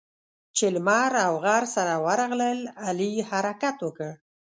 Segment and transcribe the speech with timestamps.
[0.57, 4.11] چې لمر او غر سره ورغلل؛ علي حرکت وکړ.